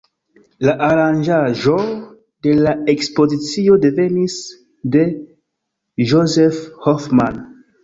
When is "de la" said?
2.47-2.73